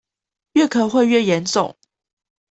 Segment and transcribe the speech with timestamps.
[0.53, 1.77] 越咳會越嚴重